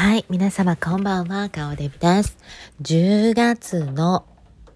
[0.00, 2.38] はい、皆様こんばんは、かおでびです。
[2.82, 4.24] 10月の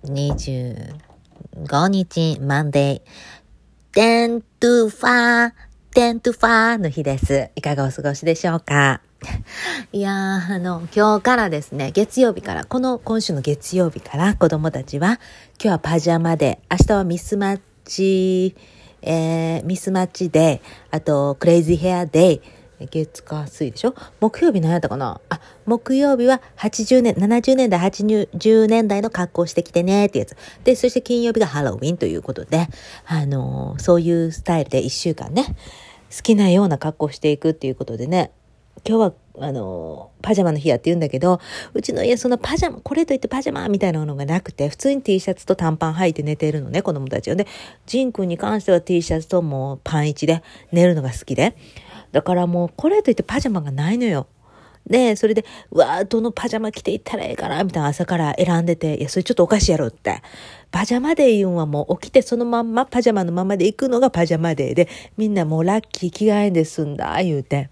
[0.02, 7.50] 25日、 Monday、 ten two five、ten two five の日です。
[7.55, 9.00] いかがお過ごしでしょうか？
[9.95, 15.20] いやー、あの、今日からですね、月曜日から、この今週の月曜日から子供たちは、
[15.62, 18.57] 今日はパジャマで、明日はミスマッチ、
[19.02, 22.41] えー、ミスマッチで、あと、クレイジーヘアデイ、
[22.86, 23.94] 月火水でしょ？
[24.20, 25.20] 木曜日何やったかな？
[25.28, 30.36] あ、木曜日は80年、70年代、80年代の格好してきてねってやつ。
[30.64, 32.68] で、そして金曜日がハロウィンということで、
[33.06, 35.45] あのーそういうスタイルで1週間ね、
[36.14, 38.30] 好きなような格好していくっていうことでね、
[38.84, 41.40] 今日は、あのパジャマの日やって言うんだけど、
[41.72, 47.36] うちの家そのパジャマ、これといってパジャマみたいなのがなくて、普通に T シャツと短パン履いて寝てるのね、子供たちは。
[47.36, 47.46] で、
[47.86, 51.56] ジン君に関しては T シャツともうパン1で寝るのが好きで。
[52.10, 54.26] だからもうこれといってパジャマがないのよ。
[54.86, 60.23] で、それで、うわーどのパジャマ着ていったらええかなみたいな朝から選んでて、いや、それちょっとおかしいやろって。
[60.73, 67.70] パジャマデー言うんはもう起きてそのまんまパジャマのままで行くのがパジャマデーで、みんなもうラッキー着替えんで済んだ、言うて。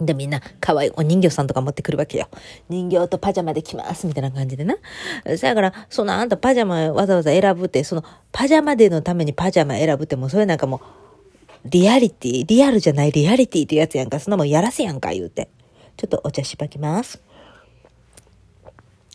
[0.00, 2.28] で、みんな、可愛いお人形さんとか持ってくるわけよ。
[2.68, 4.76] 人形とパジャマで来ます、みたいな感じでな。
[5.36, 10.80] そやから、そのあんたパジャマわざわざ選ぶって、そのパジャマデーのためにパジャマ選ぶって、もうそれなんかもう、
[11.64, 14.20] リアリティ、リアルじゃないリアリティってやつやんか。
[14.20, 15.48] そんなもんやらせやんか、言うて。
[15.96, 17.20] ちょっとお茶しばきます。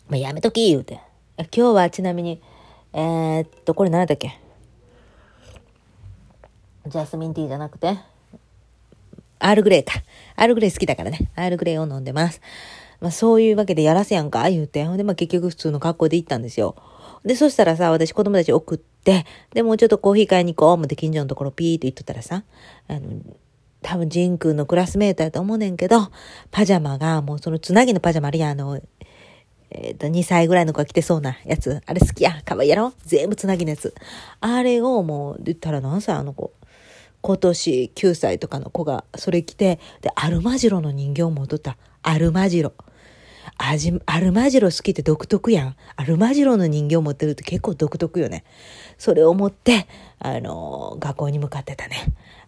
[0.10, 1.00] まあ、やめとき、言うて。
[1.38, 2.42] 今日はちなみに、
[2.92, 4.38] えー、っと、これ何だっけ？
[6.86, 7.98] ジャスミンティーじゃなくて、
[9.44, 10.02] アールグレーか。
[10.38, 11.30] アールグレー好きだからね。
[11.36, 12.40] アールグレーを飲んでます。
[13.02, 14.86] まあそういうわけでやらせやんか、言うて。
[14.86, 16.76] ほんでまあ結局普通の格好で行ったんですよ。
[17.26, 22.44] で、そしたらさ、私子供たち送って、で、もうちょっとコーヒー買いに行こう思って近所のところピーと言っとったらさ、
[22.88, 23.02] あの、
[23.82, 26.10] 多分ジン君のクラスメートやと思うねんけど、
[26.52, 28.82] パジャマがもうそのつなぎのパジャマあるやん、あの、
[29.72, 31.82] えっ、と、2歳ぐらいの子が着てそうなやつ。
[31.86, 32.42] あれ好きや。
[32.44, 32.94] かわいいやろ？
[33.06, 33.94] 全部つなぎのやつ。
[34.40, 36.54] あれをもう、言ったら何歳あの子？
[37.24, 41.78] 今年9歳とかの子がそれ着て、で、アルマジロの人形を持った。
[42.02, 42.74] アルマジロ。
[43.58, 45.76] あじアルマジロ好きって独特やん。
[45.96, 48.44] アルマジロの人形を持ってるって結構独特よね。
[48.98, 49.88] それを持って、
[50.20, 51.96] あの学校に向かってたね。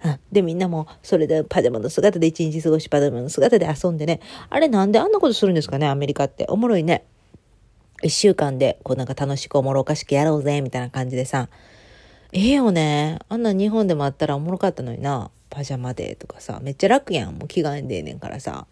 [0.03, 4.19] うん、で、みんなもそれでパジャマの姿で一日過ごし、パジャマの姿で遊んでね。
[4.49, 6.47] あれなんであんなことするんですかね、アメリカって。
[6.49, 7.05] おもろいね。
[8.03, 11.47] 一週間で、こうなんか楽しくおもろおかしくやろうぜ、みたいな感じでさ。
[12.38, 13.19] ええよね。
[13.29, 15.31] あんな日本でもあったらおもろかったのにな。
[15.50, 16.59] パジャマデーとかさ。
[16.62, 17.35] めっちゃ楽やん。
[17.35, 18.68] もう着替えんでええねんからさ。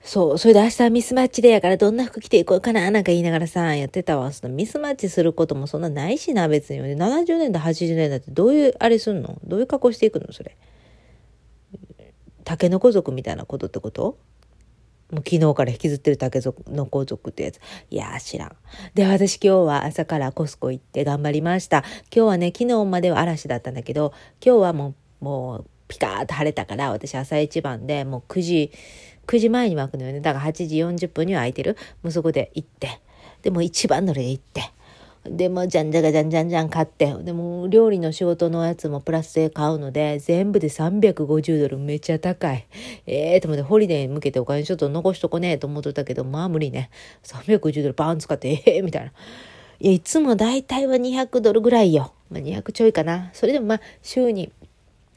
[0.00, 0.38] そう。
[0.38, 4.30] それで明日はミスマッチデーやからどんな服着ていこうかななんか言いながらさ、やってたわ。
[4.30, 6.80] そのミスマッチすることもそんなないしな、別に。
[6.80, 9.40] 70年代、80年代ってどういうあれすんの？
[9.42, 10.32] どういう格好していくの？
[10.32, 10.56] それ。
[12.44, 14.16] 竹の子族みたいなことってこと？
[15.10, 17.60] もう昨日から引きずってる竹の子族ってやつ。
[17.90, 18.56] いやー知らん。
[18.94, 21.84] で、私今日は朝からコスコ行って頑張りました。
[22.14, 24.12] 今日はね、昨日までは嵐だったんだけど、
[24.44, 28.72] 今日はもう、もう、ピカーッと晴れたから、私朝一番でもう9時、
[29.26, 30.20] 9時前に巻くのよね。
[30.20, 31.76] だから8時40分には空いてる。
[32.02, 33.00] もうそこで行って。
[33.42, 34.62] で、も一番乗りで行って。
[35.24, 42.66] でもじゃんじゃがじゃんじゃんじゃん買ってでも料理の仕事のやつもプラスで買うので全部で350ドルめっちゃ高い。
[43.06, 46.90] ええー、と思ってホリデーに向けてお金ちょっと残しとこねえと思っとったけどまあ無理ね。
[47.22, 49.12] 350ドルバーン使ってええー、みたいな。
[49.80, 53.30] いやいつも大体は200ドルぐらいよ、まあ、200ちょいかな。
[53.32, 54.52] それでもまあ週に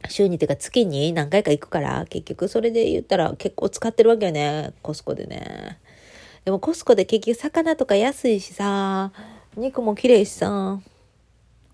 [0.07, 4.71] 週にっていうか月に何回か行くから結局それで言ったら結構使ってるわけよね。
[4.81, 5.79] コスコでね。
[6.45, 9.11] でもコスコで結局魚とか安いしさ。
[9.57, 10.79] 肉も綺麗しさ。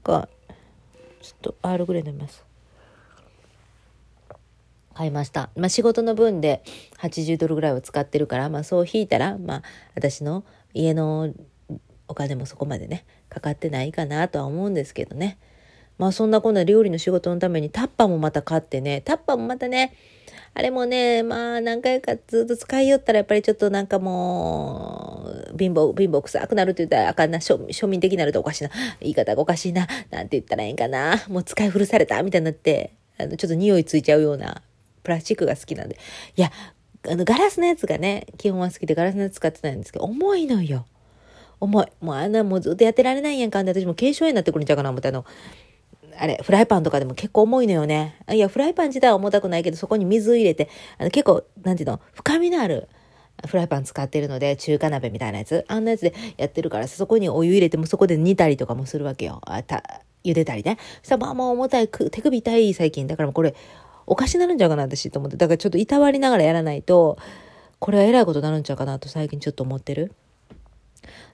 [0.03, 0.27] が
[1.21, 2.45] ちょっとアールグレー飲みます。
[4.93, 5.49] 買いました。
[5.55, 6.63] まあ仕事の分で
[6.99, 9.63] 80ドルぐらいは使ってるからまあそう引いたらまあ
[9.95, 11.33] 私の家の
[12.07, 15.37] お金もそこまでねかかってないかなとは思うんですけどね。
[15.97, 19.95] まあそんなこんな料理の仕事のためにタッパーもまた買ってねタッパーもまたね
[20.55, 28.69] あれもね、まあ何回かずっと使いよったらやっぱりちょっとなんかもう、貧乏、貧乏臭くなるって言ったらあかんな、庶庶民的になるとおかしいな、
[28.99, 34.61] 言い方がおかしいな、なんて言ったらええんかな、もう使い古されたみたいになって、あの、ちょっと匂いついちゃうような
[35.01, 35.97] プラスチックが好きなんで。
[36.35, 36.51] いや、
[37.09, 40.85] あの、ガラスのやつがね、基本は好きでガラスのやつ使ってないんですけど、重いのよ。
[41.59, 41.87] 重い。
[41.99, 45.25] もうあんなもうずっとやってられないやんかんで、私も軽症になってくるんちゃうかな、思ったの。
[46.17, 48.17] あれ、フライパンとかでも結構重いのよね。
[48.31, 52.87] いや、フライパン自体は重たくないけど、そこに水入れて、あの結構、なんていうの、深みのある
[53.47, 55.65] フライパン使ってるので、中華鍋みたいなやつ。
[55.67, 59.41] あんなやつでやってるからそこにお湯入れてもそこで煮たりとかもするわけよ。
[59.43, 59.83] あた
[60.23, 60.77] 茹でたりね。
[61.01, 63.07] そしたらまあまあ重たい、手首痛い最近。
[63.07, 63.55] だからもうこれ、
[64.05, 65.37] おかしなるんちゃうかな、私と思って。
[65.37, 67.17] だからちょっといたわりながらやらないと、
[67.79, 70.13] これは偉いことになるんちゃうかなと最近ちょっと思ってる。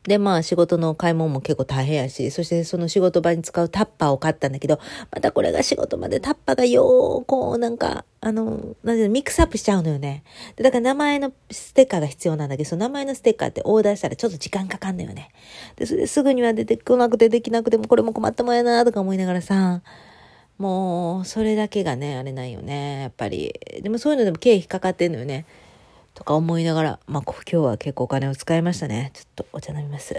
[0.04, 4.80] で、まあ仕事の買い物も結構大変やし、そしてその仕事場に使うタッパーを買ったんだけど、
[5.12, 8.46] またこれが仕事場でタッパーがよー、こうなんか、あの、
[8.84, 10.24] なんていうの、ミックスアップしちゃうのよね。
[10.56, 15.32] だから名前のステッカーが必要なんだけど、その名前のステッカーってオーダーしたらちょっと時間かかんのよね。
[15.76, 19.82] で、それですぐには出てこなくてできなくてもこれも困ったもんやなとか思いながらさ、
[20.58, 23.54] もう、それだけがね、あれないよね、やっぱり。
[23.82, 25.46] でもそういうのでも経費かかってんのよね。
[26.20, 29.12] とか思いながら、まあ今日は結構お金を使いましたね。
[29.14, 30.16] ちょっとお茶飲みます。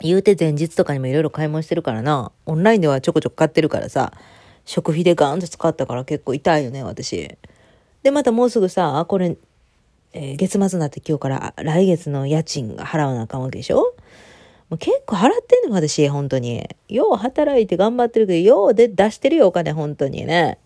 [0.00, 2.32] 言うて前日とかにもいろいろ買い物してるからな。
[2.46, 4.14] オンラインではちょこちょこ買ってるからさ。
[4.64, 7.36] 食費でガーンと使ったから結構痛いよね、私。
[8.02, 9.36] で、またもうすぐさ、これ、
[10.14, 13.94] えー、月末になって今日から来月の家賃が払わなあかんわけでしょ？
[14.70, 16.66] もう結構払ってんの私、本当に。
[16.88, 20.56] よう働いて頑張ってるけど、ようで出してるよ、お金、本当にね。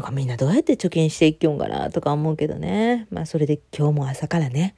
[0.00, 3.06] だかみんなどうやって貯金していきよんかなとか思うけどね。
[3.10, 4.74] まあそれで今日も朝からね、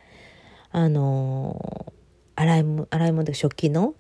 [0.70, 1.92] あのー
[2.34, 3.94] 洗い物、洗い物で食器の、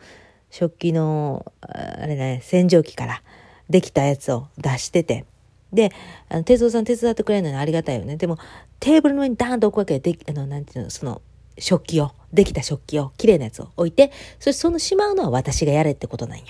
[0.50, 3.22] 食器の、あれね、洗浄機から
[3.68, 5.26] できたやつを出してて。
[5.72, 5.90] で、
[6.28, 8.16] あの、哲夫さん手伝ってくれるのにありがたいよね。
[8.16, 8.38] でも、
[8.80, 11.22] テーブルの上にダーンと置くわけで、あの、なんていうの、その、
[11.58, 16.44] 食器を、できた食器を、綺麗なやつを置いて、そしてそのしまうのは私がやれってことなんよ。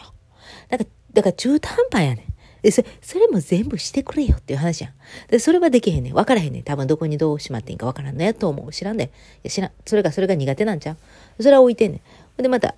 [0.69, 2.32] だから、だから中途半端やねん。
[2.63, 4.93] で、それ、それも全部してくれよっていう話やん。
[5.29, 6.15] で、それはできへんねん。
[6.15, 6.63] 分からへんねん。
[6.63, 8.73] 多分どこにどうしまっていいか分からんねと思う。
[8.73, 9.05] 知らんで。
[9.05, 9.09] い
[9.45, 9.71] や、知らん。
[9.85, 10.97] それが、それが苦手なんちゃ
[11.39, 11.43] う？
[11.43, 12.01] それは置いてんね
[12.39, 12.43] ん。
[12.43, 12.75] で、また、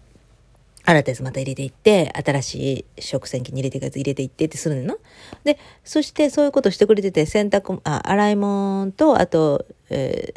[0.86, 4.96] 新たやつまた入れていって、新しい食洗機に入れていくやつ入れていってってするねんな。
[5.44, 10.32] で、そしてそういうことしてくれてて、洗濯、あ、洗い物と、あと、え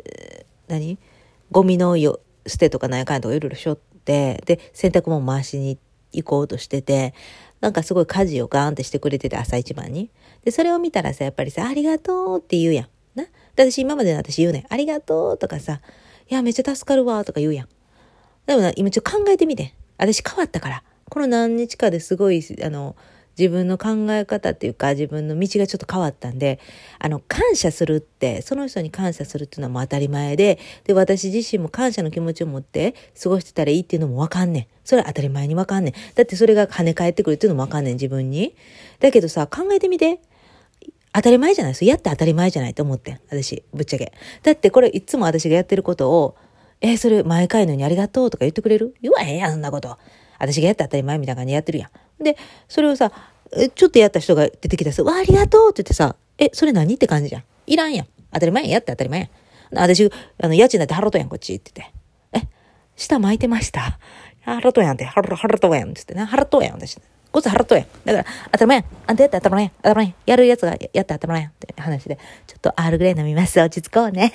[0.69, 0.97] ー、何？
[1.51, 5.77] ゴミのよ捨てとかなんやかんやとかいろいろしょって、で、洗濯物回しに
[6.13, 7.13] 行こうとしてて、
[7.59, 10.09] なんかすごい家事をガーンってしてくれてて、朝一番に。
[10.43, 12.87] で、それを見たらさ、やっぱりさ、ありがとうって言うやん。
[13.15, 13.25] な？
[13.55, 14.65] 私今までの私言うねん。
[14.69, 15.81] ありがとうとかさ、
[16.29, 17.67] いや、めっちゃ助かるわとか言うやん。
[18.45, 19.73] でもな、今ちょっと考えてみて。
[19.97, 20.83] 私変わったから。
[21.09, 22.95] この何日かですごい、あの、
[23.37, 26.59] 自分の考え方っていうか自分の道がちょっと変わったんで、
[26.99, 34.67] あの、感謝するって、その人に感謝するっていうのはもう当たり前で、で、私自身も感謝の気持ちを持って過ごしてたらいいっていうのもわかんねん。
[34.83, 35.93] それは当たり前にわかんねん。
[36.15, 38.55] だってそれが跳ね返ってくるっていうのもわかんねん、自分に。
[38.99, 40.19] だけどさ、考えてみて。
[41.13, 43.19] 当たり前じゃないですやって当たり前じゃないと思って。
[43.29, 44.13] 私、ぶっちゃけ。
[44.43, 46.35] だってこれいつも私がやってることを、
[46.79, 48.93] えー、それ毎回のようにありがとうとか言ってくれる？
[49.01, 49.97] 言わへんやん、そんなこと。
[50.37, 51.89] 私がやって当たり前みたいな感じでやってるやん。
[52.19, 52.37] で、
[52.67, 53.11] それをさ、
[53.75, 56.93] ちょっとやった人が出てきたらさ、わ、ありがとうって言ってさ、え、それ何？
[56.93, 57.43] って感じじゃん。
[57.65, 58.07] いらんやん。
[58.33, 58.71] 当たり前やん。
[58.73, 59.29] やって当たり前やん。
[59.83, 60.11] 私、
[60.41, 61.91] あの、家賃だって払うとやん、こっちって言っ
[62.41, 62.47] て。
[62.47, 62.49] え、
[62.95, 63.99] 下巻いてました？
[64.45, 66.23] 払うとやんって、払う、払うとやんって言ってね。
[66.23, 66.97] 払うとやん、私。
[67.31, 67.85] こっち払うとやん。
[68.05, 68.85] だから、当たり前やん。
[69.07, 69.71] あんたやって当たり前やん。
[69.77, 70.15] 当たり前やん。
[70.25, 71.51] やるやつがやって当たり前やん。
[71.51, 73.59] って話で、ちょっと R グレー飲みます。
[73.59, 74.31] 落ち着こうね。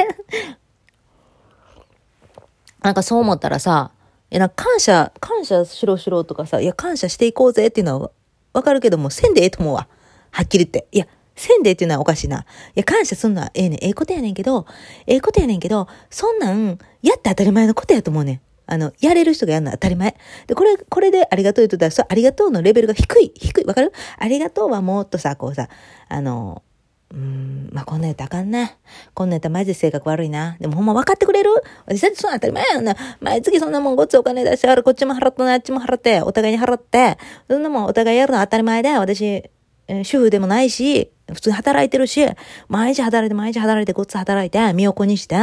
[2.82, 3.92] なんかそう思ったらさ、
[4.32, 8.10] いや、な感謝、感謝しろしろとかさ、いや、感謝していこうぜっていうのは
[8.54, 9.88] わかるけども、せんでええと思うわ。
[10.30, 10.88] はっきり言って。
[10.90, 11.06] いや、
[11.36, 12.40] せんでえっていうのはおかしいな。
[12.40, 12.44] い
[12.76, 13.78] や、感謝すんのはええねん。
[13.84, 14.64] ええことやねんけど、
[15.06, 18.40] ええことやねんけど、そんなん、やって当たり前のことやと思うねん。
[18.64, 20.16] あの、やれる人がやるのは当たり前。
[20.46, 23.32] で、これ、これでありがとう言うとったら、そう、ありがとうのレベルが低い。
[23.36, 23.64] 低い。
[23.66, 23.92] わかる？
[24.16, 25.68] ありがとうはもっとさ、こうさ、
[26.08, 26.62] あの、
[27.12, 28.72] うん、まあ、こんなやったらあかんな。
[29.12, 30.56] こんなやったらマジで性格悪いな。
[30.58, 31.50] でもほんま分かってくれる？
[31.84, 32.96] 私だってそんな当たり前やんな。
[33.20, 34.82] 毎月そんなもんごっつお金出してある。
[34.82, 39.50] こっちも払ってあっちも払って、お互いに払って、そんなもんお互いやるのは当たり前で、私、
[39.88, 42.26] え、主婦でもないし、普通に働いてるし、
[42.68, 45.36] 毎日働いて毎日働いてごっつ働いて、身を粉にして、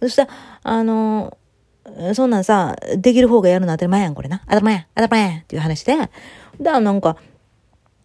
[0.00, 0.30] そしたら、
[0.62, 4.42] あのー、そんなんさ、できる方がやるのは当たり前やん、これな。
[4.44, 5.96] 当たり前やん、当たり前やんっていう話で。
[5.96, 6.10] だか
[6.60, 7.16] らなんか、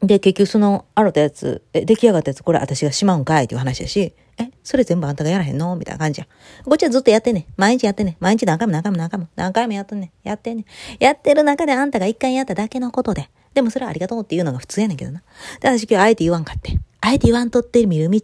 [0.04, 3.46] で、結局その、あたやつ、え、出来上がったやつ、これ私がしまうんかい？
[3.46, 5.78] っていう話やし、え、それ全部あんたがやらへんの？
[5.78, 6.28] みたいな感じや。
[6.66, 7.48] こっちはずっとやってね。
[7.56, 8.18] 毎日やってね。
[8.20, 10.12] 毎日何回も何回も何回も、何回もやってんね。
[10.24, 10.66] やってね。
[11.00, 13.30] やってる中であんたが一回やっただけのことで。
[13.54, 15.22] でもそれはありがとうっていうのが普通やねんけどな。
[15.62, 16.78] で、私今日あえて言わんかって。
[17.00, 18.20] あえて言わんとって見る道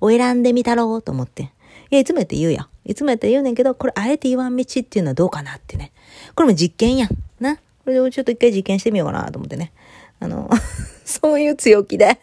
[0.00, 1.42] を選んでみたろうと思って。
[1.42, 1.48] い
[1.90, 2.68] や、いつもやって言うやん。
[2.86, 5.92] いつもやって言うねんけど、これあえて言わん道っていうのはどうかなってね。
[6.34, 7.10] これも実験やん。
[7.40, 7.56] な？
[7.56, 9.72] これでもちょっと一回実験してみようかなと思ってね。
[10.20, 10.48] あの、
[11.08, 12.18] そういう強気で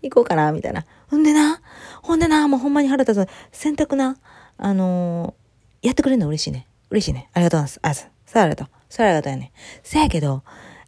[0.00, 0.86] 行こうかな、みたいな。
[1.10, 1.60] ほんでな、
[2.02, 3.28] ほんでな、もうほんまに腹立つ。
[3.52, 4.16] 洗濯な、
[4.56, 6.66] あのー、やってくれるの嬉しいね。
[6.90, 7.28] 嬉しいね。
[7.34, 8.08] ありがとうございます。
[8.08, 8.68] あ、さあありがとう。
[8.88, 9.52] さあありがとうやね。
[9.82, 10.42] せやけど、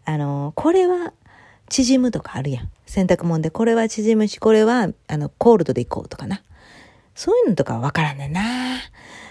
[0.06, 1.12] あのー、これは、
[1.68, 2.70] 縮むとかあるやん。
[2.86, 6.42] 洗濯物で、これは縮むし、これは、あの、コールドで行こうとかな。
[7.14, 8.42] そういうのとかはわからんねんな。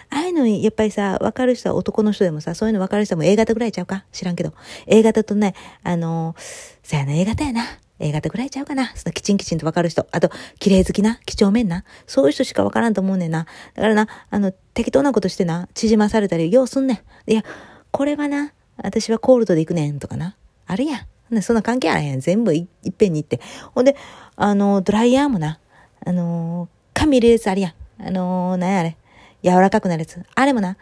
[0.10, 4.06] ああいうのやっぱりさ、わかる人は男の人でもさ、そういうのわかる人も A 型ぐらいちゃうか？
[4.12, 4.54] 知らんけど。
[4.88, 5.54] A 型とね、
[5.84, 6.36] あの、
[6.84, 7.64] そやな、A 型やな。
[8.00, 8.92] A 型ぐらいちゃうかな。
[8.96, 10.08] そのきちんきちんとわかる人。
[10.12, 11.84] あと、綺麗好きな、几帳面な。
[12.08, 13.46] そういう人しかわからんと思うねんな。
[13.76, 17.32] だからな、あの、適当なことしてな、縮まされたり、ようすんねん。
[17.32, 17.44] いや、
[17.92, 20.36] これはな、私はコールドで行くねんとかな。
[20.66, 21.42] あるやん。
[21.42, 22.20] そんな関係あらへん。
[22.20, 23.40] 全部いっぺんに行って。
[23.74, 23.96] ほんで、
[24.36, 25.60] あの、ドライヤーもな、
[26.06, 27.74] あの、髪入れるやつあるやん。
[28.06, 28.98] あの、なんやあれ。
[29.44, 30.22] 柔らかくなるやつ。
[30.36, 30.78] あれもな、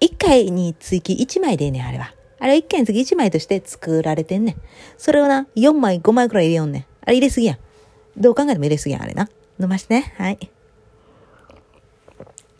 [0.00, 2.14] 一回につき一枚でええねん、あれは。
[2.44, 4.56] あれ一回につき一枚として作られてんねん。
[4.98, 6.84] それをな、四枚、五枚くらい入れよんねん。
[7.00, 7.58] あれ入れすぎやん。
[8.18, 9.30] どう考えても入れすぎやん、あれな。
[9.58, 10.12] 飲ましてね。
[10.18, 10.50] はい。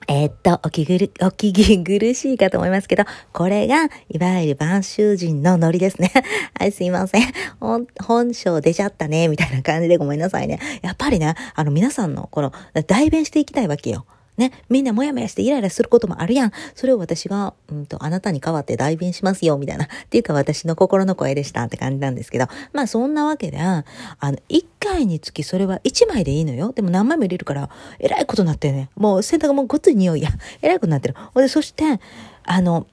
[0.09, 6.11] えー、っと、お気ぐる、お気苦しいかと思いますけど、これが、いわゆる晩秋人のノリですね。
[6.59, 7.23] はい、すいません。
[7.61, 10.61] 本、本性出ちゃったね、みたいな感じでごめんなさいね。
[10.81, 12.55] やっぱりね、あの皆さんの、この、
[12.87, 14.07] 代弁していきたいわけよ。
[14.37, 16.53] ね、みんなもやもやしてイライラすることもあるやん。
[16.75, 19.85] それを私が、うんと、あなたに代わって代弁しますよ、みたいな。
[19.87, 22.47] っていうか私の心の声でしたって感じなんですけど。
[22.73, 23.85] まあそんなわけで、あ
[24.23, 26.73] の、一回につきそれは一枚でいいのよ。
[26.73, 28.91] でも何枚も入れるから、えらいことになってるね。
[28.97, 30.31] もう洗濯もごっつい匂いや。
[30.63, 31.15] えらいことになってる。
[31.33, 32.01] ほんで、そして、
[32.43, 32.87] あの、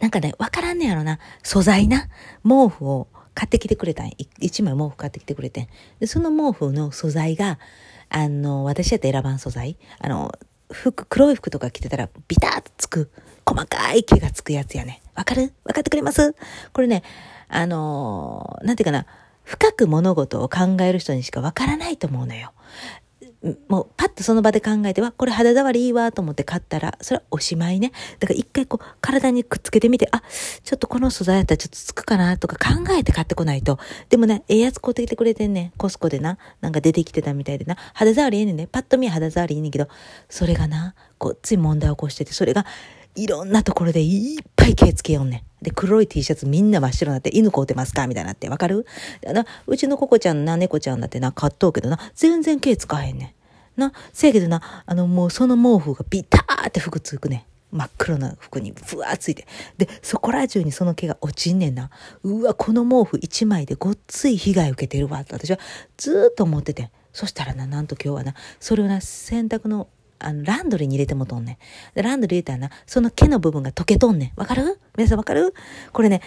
[0.00, 1.18] なんかね、わからんねやろな。
[1.42, 2.08] 素材な。
[2.42, 5.68] 毛布を買ってきてくれたん一枚毛布買ってきてくれて。
[5.98, 7.58] で、その毛布の素材が、
[8.10, 9.78] あの、私だって選ばん素材。
[9.98, 10.32] あの、
[10.70, 13.10] 服、黒い服とか着てたらビタッとつく、
[13.46, 15.00] 細かい毛がつくやつやね。
[15.14, 15.52] わかる？
[15.64, 16.34] わかってくれます？
[16.72, 17.02] これね、
[17.48, 19.06] あの、なんていうかな、
[19.44, 22.52] 深く物事を考える人にしかわからないと思うのよ。
[23.68, 27.92] もうパッとその場で考えては、これ肌触りいいわと思って買ったら、それはおしまいね。
[28.18, 30.22] だから一回こう体にくっつけてみて、あ、
[30.62, 33.78] ちょっとこの素材やったらちょっとつくかなとか考えて買ってこないと。
[34.10, 35.70] でもね、ええやつ買うてきてくれてんねん。
[35.78, 36.36] コスコでな。
[36.60, 37.76] なんか出てきてたみたいでな。
[37.94, 38.66] 肌触りええねんね。
[38.66, 39.88] パッと見は肌触りいいねんけど、
[40.28, 42.66] それがな、こうつい問題起こしてて、それが
[43.14, 45.49] いろんなところでいっぱい毛つけよんねん。
[45.62, 48.06] で、黒い T シャツみんな真っ白になって、犬飼うてますか？
[48.06, 48.48] みたいになって。
[48.48, 48.86] わかる？
[49.22, 53.34] なうちのココちゃんな、猫ちゃんだってな、買っとうけどな、全然毛つかへんね
[53.76, 53.80] ん。
[53.80, 57.36] な、せやけどな、あの、もうその毛布がビターって服つくね
[57.72, 57.76] ん。
[57.76, 59.46] 真っ黒な服にふわーついて。
[59.78, 61.90] で、そこら中にその毛が落ちんねんな。
[62.24, 65.58] うわ、この毛布一枚でごっつい被害受けてるわって私は
[65.96, 66.90] ずっと思ってて。
[67.12, 69.88] そしたらな、なんと今日はな、それをな、洗濯の
[70.20, 71.58] あの、ランドリーに入れてもとんね
[71.96, 72.02] ん。
[72.02, 74.40] ランドリー入れたらな、その毛の部分が溶けとんねん。
[74.40, 74.78] わかる？
[74.96, 75.54] 皆さんわかる？
[75.92, 76.20] これね、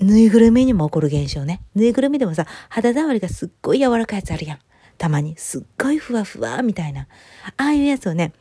[0.00, 1.62] ぬいぐるみにも起こる現象ね。
[1.74, 4.58] ぬいぐるみでもさ、肌触りがすっごい柔らかいやつあるやん。
[4.98, 5.36] たまに。
[5.36, 7.08] すっごいふわふわみたいな。
[7.56, 8.32] ああいうやつをね、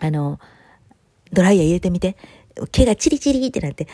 [0.00, 0.38] あの、
[1.32, 2.16] ドライヤー入れてみて。
[2.72, 3.86] 毛がチリチリってなって、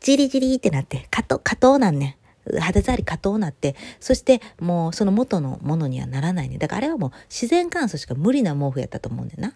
[0.00, 2.14] チリチリってなって、加藤、加藤なんねん。
[2.60, 6.58] 肌触り加藤なって、そしてもうその元のものにはならないね。
[6.58, 9.54] だからあれはもう自然乾燥しか無理な毛布やったと思うんだよな。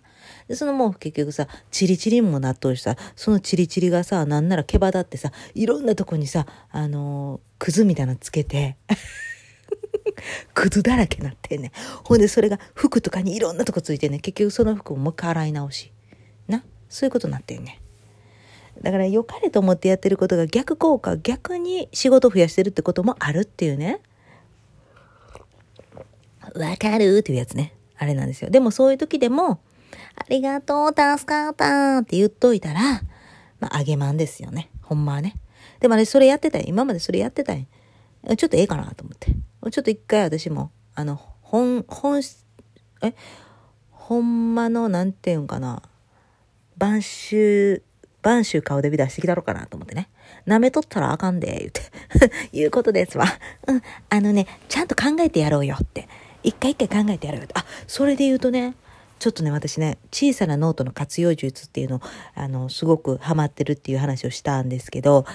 [0.48, 8.76] で、その毛布結局さ、チリチリも納豆したそのチリチリがさ、なんなら毛羽立ってさ、いろんなとこにさ、あのー、くずみたいなのつけて、
[10.54, 11.72] くずだらけなってんね
[12.04, 15.92] ほんでそれが服とかにいろんなとこついてね結局その服をもう一回洗い直し。
[16.48, 16.64] な？
[16.88, 17.80] そういうことになってんね
[18.82, 24.00] だから良かれと思ってやってることが逆効果、逆に仕事増やしてるってこともあるっていうね。
[26.54, 27.74] わかるっていうやつね。
[27.96, 28.50] あれなんですよ。
[28.50, 29.60] でもそういう時でも、
[30.16, 33.02] ありがとう、助かったって言っといたら、
[33.60, 34.70] まあ、あげまんですよね。
[34.82, 35.36] ほんまはね。
[35.78, 37.66] でもあれ、それやってたん今までそれやってたん
[38.36, 39.32] ちょっとええかなと思って。
[39.70, 42.20] ちょっと一回私も、あの、本、本、
[43.02, 43.14] え、
[43.90, 45.82] ほんまの、なんていうんかな、
[46.76, 47.82] 晩秋
[48.22, 50.08] 晩秋顔でビ出してきたろかなと思ってね。
[50.46, 51.82] 舐めとったらあかんで、言うて。
[52.56, 53.26] いうことですわ。
[53.66, 53.82] うん。
[54.08, 56.08] あのね、ちゃんと考えてやろうよって。
[56.42, 57.54] 一回一回考えてやろうよって。
[57.56, 58.74] あ、それで言うとね、
[59.18, 62.00] ちょっとね、私ね、小さなノートの活用術っていうのを、
[62.34, 65.26] あの、すごくハマってるっていう話をしたんですけど、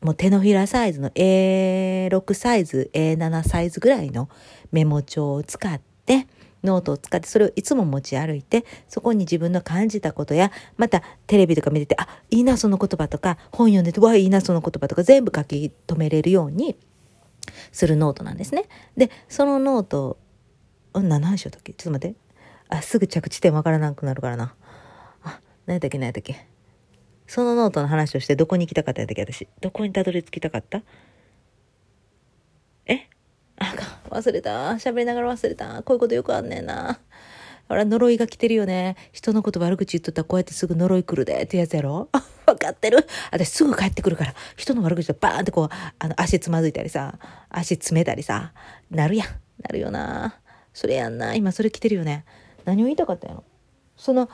[0.00, 4.28] もう手のひらサイズの A6 サイズ、A7 サイズぐらいの
[4.70, 6.28] メモ帳を使って、
[6.62, 16.76] ノートを使ってそれをいつも持ち歩いてそこに自分の感じたことやまたテレビとか見ててあいいなその言葉とか本読んでてわいいなその言葉とか全部書き留めれるように
[17.70, 18.64] するノートなんですね。
[18.96, 20.18] でそのノート
[20.92, 21.72] 何の話しよったっけ？
[21.74, 22.16] ちょっと待って。
[22.68, 24.54] あすぐ着地点わからなくなるからな。
[25.22, 25.98] あ何やったっけ？
[25.98, 26.48] 何やったっけ？
[27.28, 29.22] そのノートの話をしてどこに行きたかったやったっけ？
[29.32, 29.46] 私。
[29.60, 30.82] どこにたどり着きたかった？
[32.86, 33.08] え？
[33.58, 34.72] あか忘れた。
[34.72, 35.82] 喋りながら忘れた。
[35.82, 36.98] こういうことよくあんねんな。
[37.68, 38.96] ほら、呪いが来てるよね。
[39.12, 42.08] 人のこと悪口言っとったらこうやってすぐ呪い来るでってやつやろ
[42.46, 44.34] わかってる私すぐ帰ってくるから。
[44.56, 48.52] 人の悪口とバーンってこう、あの、足つまずいたりさ、足詰めたりさ、
[48.90, 49.28] なるやん。
[49.28, 50.36] なるよな。
[50.72, 51.34] それやんな。
[51.34, 52.24] 今それ来てるよね。
[52.64, 53.44] 何を言いたかったんやろ
[53.96, 54.28] その、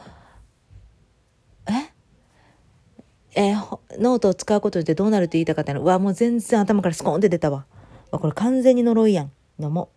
[1.68, 1.92] え？
[3.34, 7.64] えー、ノートを使うことでどうなるって言いたかったのうわ、もう全然頭からスコーンって出たわ。
[8.18, 9.32] これ完全に呪いやん。
[9.58, 9.90] のも。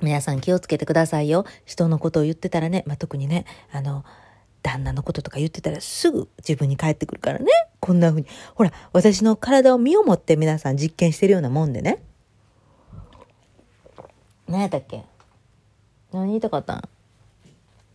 [0.00, 1.44] 皆さん気をつけてくださいよ。
[1.64, 4.04] 人のことを言ってたらね、まあ、特にね、あの、
[4.62, 7.46] 旦那のこととか言ってたらすぐ自分に返ってくるからね。
[7.80, 8.28] こんな風に。
[8.54, 12.02] ほら、私の体を身をもって皆さん実験してるようなもんでね。
[14.48, 15.04] 何やったっけ？
[16.12, 16.82] 何言いたかったん？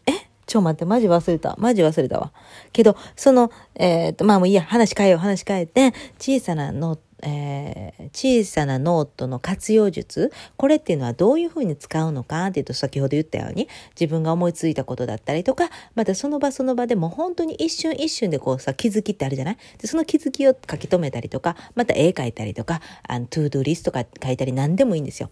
[0.07, 0.11] え？
[0.45, 1.55] ちょ待って、マジ忘れた。
[1.57, 2.31] マジ忘れたわ。
[2.71, 10.31] けど、その、えー、と、まあもういいや、話変えよう、話変えて、小さなノート、えー、小さなノートの活用術？
[10.55, 13.67] これっていうのはどういうふうに使うのかっていうと先ほど言ったように
[13.99, 19.57] 自分が思いついたことだったりとかまたその場その場でも本当に一瞬一瞬でこうさ気づきってあるじゃない？
[19.79, 25.31] でその気づきを書き留めたりとかまた絵描いたりとかあのトゥードゥリストとか書いたり何でもいいんですよ。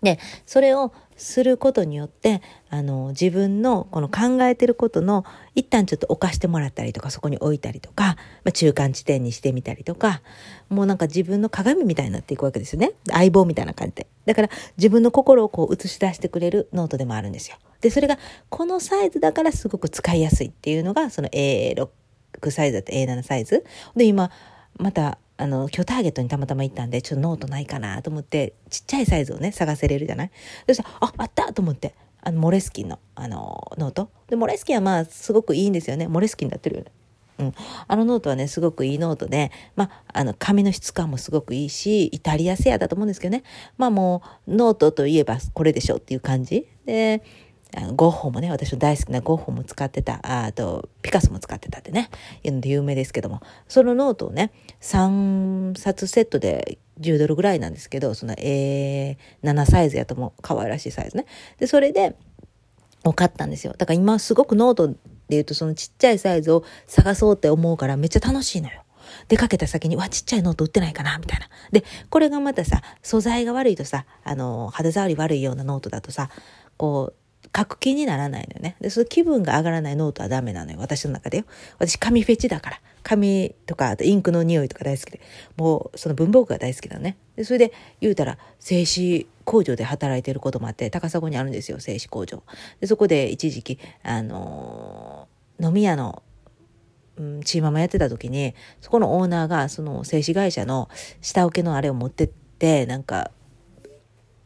[0.00, 10.22] で、それをすることによって、あの、自分のこの考えてることの一旦ちょっと置かしてもらったりとか、そこに置いたりとか、まあ、中間地点にしてみたりとか、
[10.70, 12.92] もうなんか自分の鏡みたいになっていくわけですよね。
[13.10, 14.06] 相棒みたいな感じで。
[14.26, 17.56] だから自分の心をこう映し出してくれるノートでもあるんですよ。
[17.80, 21.88] で、それがこのサイズだからすごく使いやすいっていうのが、その A6
[22.50, 23.64] サイズだって A7 サイズ。
[23.96, 24.30] で、今、
[24.76, 30.30] またあの、今日ターゲットにたまたま行ったんで、ちょっとノートないかなと思って、ちっちゃいサイズをね、探せれるじゃない？
[30.66, 34.10] そしたら、あ、あったと思って、あの、モレスキンの、あの、ノート。
[34.28, 36.08] で、モレスキンはまあ、すごくいいんですよね。
[36.08, 36.90] モレスキンになってるよね。
[37.38, 37.54] うん。
[37.86, 43.44] あのノートはね、すごくいいノートで、まあ、あの、紙の質感もすごくいいし、イタリア製やだと思うんですけどね。
[43.76, 46.66] まあもう、ノートといえばこれでしょっていう感じ。
[46.84, 47.22] で、
[47.94, 52.08] ゴッホもね、私の大好きなゴッホも使ってた、あと、ピカソも使ってたってね、
[52.42, 61.26] いうので有名ですけども、そのノートをね、3冊セットで10ドルぐらいなんですけど、その A7 サイズやとも可愛らしいサイズね。
[61.58, 62.16] で、それで、
[63.04, 63.74] を買ったんですよ。
[63.76, 64.96] だから今すごくノートで
[65.30, 68.82] 言うとそのちっちゃいサイズを探そうって思うからめっちゃ楽しいのよ。
[69.28, 71.48] 出かけた先に、わ、ちっちゃいノート売ってないかなみたいな。
[71.72, 76.28] で、これがまたさ、素材が悪いとさ、あの、肌触り悪いようなノートだとさ、
[76.76, 78.76] こう、書く気にならないのよね。
[78.80, 80.78] で、その気分が上がらないノートはダメなのよ。
[80.78, 81.44] 私の中でよ。
[81.78, 82.80] 私、紙フェチだから。
[83.02, 85.20] 紙とか、あとインクの匂いとか大好きで。
[85.56, 87.16] もう、その文房具が大好きなのね。
[87.36, 92.42] で、それで言うたら、製紙工場で働いてることもあって、高砂にあるんですよ、製紙工場。
[92.80, 96.22] で、そこで一時期、あのー、飲み屋の
[97.18, 100.88] うん、チーママやってた時に、そこのオーナーが、その製紙会社の
[101.20, 103.32] 下請けのあれを持ってって、なんか、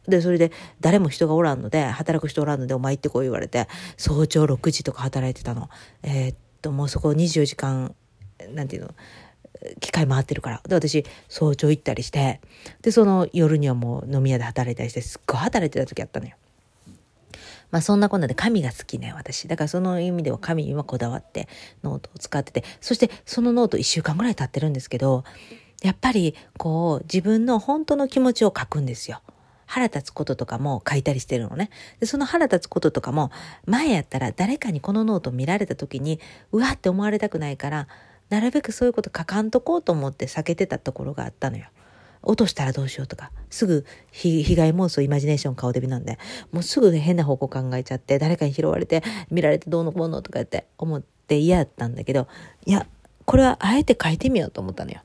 [0.07, 5.69] で、それで誰も人がおらんので、働く人おらんので、お前行ってこい言われて、早朝6時とか働いてたの。
[6.03, 7.95] えー、っと、もうそこ24時間、
[8.53, 8.93] なんていうの、
[9.79, 10.61] 機械回ってるから。
[10.67, 12.41] で、私、早朝行ったりして、
[12.81, 16.35] で、その夜にはもう飲み屋で働いたりして、すっごい働いてた時あったのよ。
[17.73, 19.47] まあそんなこんなで紙が好きね、私。
[19.47, 21.47] だからその意味では紙にはこだわって
[21.83, 25.23] ノートを使ってて、そしてそのノート1週間ぐらい経ってるんですけど、
[25.81, 29.21] やっぱりこう自分の本当の気持ちを書くんですよ。
[29.73, 31.71] 腹立つこととかも書いたりしてるのね。
[31.99, 33.31] で、その腹立つこととかも、
[33.65, 36.19] 前やったら誰かにこのノート見られた時に、
[36.51, 37.87] うわって思われたくないから、
[38.29, 41.65] なるべくそういうこと書かんとこうと思って避けてたところがあったのよ。
[42.21, 46.19] 落としたらどうしようとか、すぐ被害妄想イマジネーション顔デビなんで、
[46.51, 52.27] もうすぐ変な方向考えちゃって、誰かに拾われて、見られてどうのこうのとかって思って嫌だったんだけど、
[52.67, 52.85] いや、
[53.25, 55.01] これはあえて書いてみようと思ったのよ。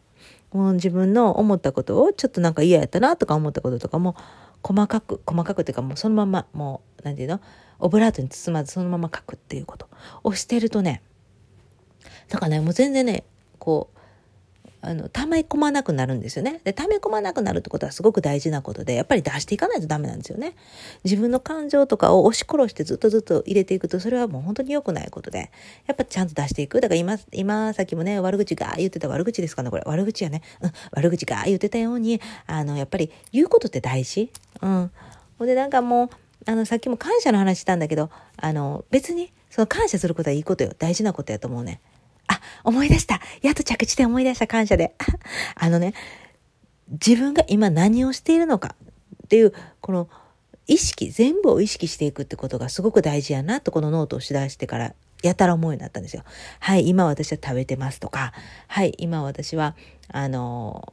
[0.52, 4.16] もう自分の思ったことをちょっとなんか嫌やったなとか思ったこととかも
[4.62, 7.44] 細かく細かくっていうかもうそのままもう何て言うの？
[7.78, 9.88] オブラートに包まずそのまま書くっていうこと
[10.24, 11.02] をしてるとね
[12.28, 13.24] だからねもう全然ね
[13.58, 13.97] こう
[14.80, 16.60] あの、溜め込まなくなるんですよね。
[16.64, 20.54] で、溜め込まなくなるってことはすごく大事なことで、やっぱり出していかないとダメなんですよね。
[21.04, 25.50] 自分の感情とかを押し殺してずっとずっと入れていくと、それはもう本当に良くないことで、
[25.86, 26.80] やっぱちゃんと出していく。
[26.80, 29.82] だから今、今、さっきもね、悪口が言ってた悪口ですかね、これ。
[29.84, 30.42] 悪口やね。
[30.60, 34.30] うん、悪口が言ってたように、あの、やっぱり言うことって大事。
[34.62, 34.90] うん。
[35.38, 36.10] ほんで、なんかもう、
[36.46, 40.72] あの、さっきも感謝の話したんだけど、あの、別に、その感謝することはいいことよ。
[40.78, 41.80] 大事なことやと思うね。
[42.64, 43.20] 思い出した。
[43.42, 44.94] やっと着地点思い出した感謝で。
[45.54, 45.94] あのね、
[46.90, 48.74] 自分が今何をしているのか
[49.24, 50.08] っていう、この
[50.66, 56.24] 意識、全部を意識していくってことがすごく大事やなと、このノートを取材してからやたら思うようになったんですよ。
[56.60, 58.32] はい、今私は食べてますとか、
[58.66, 59.74] はい、今私は、
[60.10, 60.92] あの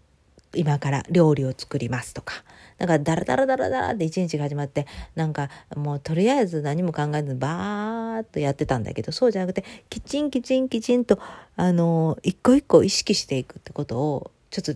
[0.56, 2.44] 今から料理を作りますとか。
[2.78, 11.20] だかダラダラダラダラって一日が始まって、なんかもうとりあえず何も考えずにバーッとやってたんだけど、そうじゃなくて、きちんきちんきちんと、
[11.56, 14.76] あの、一個一個意識していくってことを、ちょっ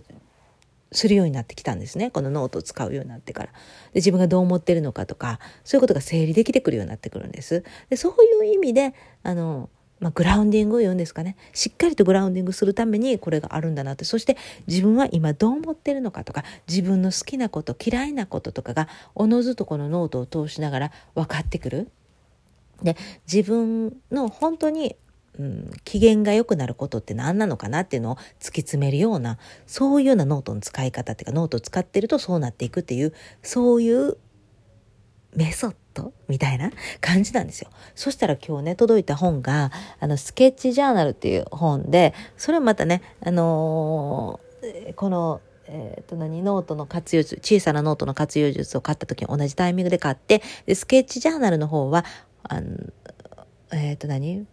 [0.92, 2.10] するようになってきたんですね。
[2.10, 3.48] このノートを使うようになってから。
[3.48, 3.52] で、
[3.96, 7.64] 自分がどう思ってるのかとか、そういうことが整理できてくるようになってくるんです。
[7.88, 8.12] で、そう
[8.44, 9.68] いう意味で、あの、
[10.00, 14.36] まあ、グラウンディング言うんですかねしっかりとグラウンディングするためにこれがあるんだなってそして
[14.66, 21.90] 自分は今どう思ってるのかとか自分の好きなこと嫌いなこととかがおのずとこのノートを通しながら分かってくる。
[22.82, 22.96] で
[23.30, 24.96] 自分の本当に
[25.38, 34.18] うん、機嫌が良くなることって何なのかなっていうのを突き詰めるようなそういうようなノートの使い方っていうかノートを使ってるとそうなっていくっていうそういう
[35.34, 35.80] メソッド
[36.28, 37.70] みたいな感じなんですよ。
[37.94, 52.04] そしたら今日ね、届いた本が、あの、スケッチジャーナルっていう本で、それまたね、あのー、この、えっ、と何、ノートの活用術、小さなノートの活用術を買った時に同じタイミングで買って、で、スケッチジャーナルの方は、
[52.42, 52.66] あの、
[53.72, 54.46] えっ、ー、と何？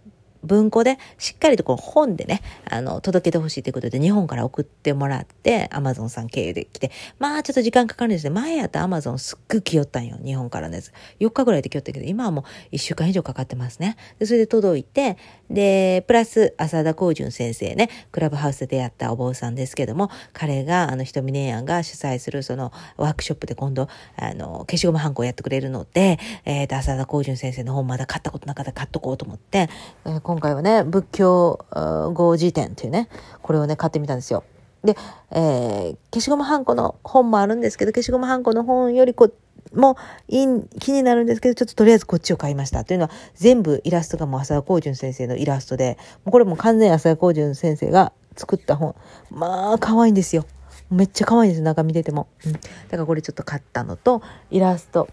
[0.47, 8.29] 文庫でしっかりとこう本でね、あの、届けてほしいということで日本から送ってもらって、アマゾンさん経由で来て、まあちょっと時間かかるんですね。
[8.31, 10.17] 前やったアマゾンすっごい来よったんよ。
[10.23, 10.91] 日本からのやつ。
[11.19, 13.97] 4日ぐらいで来よったけど、今はもう1週間以上かかってますね。
[14.19, 15.17] で、それで届いて、
[15.49, 29.69] で、プラス、浅田光純先生ね、クラブハウスで出会ったお坊さんですけども、彼が、あの、ひとみねやんが主催するそのワークショップで今度、あの、消しゴムハンコをやってくれるので、えっ、ー、と、浅田光純先生の本まだ買ったことなかったら買っとこうと思って、
[30.05, 31.65] えー、今回はね、仏教
[32.13, 33.10] 語辞典っていうね、
[33.41, 34.43] これをね、買ってみたんですよ。
[34.84, 34.95] で、
[35.32, 39.32] えー、消しゴムハンコの本もあるんですけど、消しゴムハンコの本よりこ
[39.73, 39.97] も
[40.28, 40.47] いい
[40.80, 42.84] 気になるんですけど、ちょっととりあえずこっちを買いました。
[42.84, 48.93] というのは、全部イラストがもう浅田光純先生のイラストで、もうこれも完全に浅田光純先生が作った本。
[49.32, 50.45] まあ、可愛いんですよ。
[50.91, 52.28] めっちゃ可愛いんです、中見てても。
[52.45, 52.54] うん。
[52.54, 54.21] だからこれちょっと買ったのと、
[54.52, 55.08] イラスト。